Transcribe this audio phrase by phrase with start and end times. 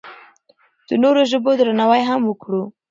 [0.89, 2.63] د نورو ژبو درناوی هم وکړو.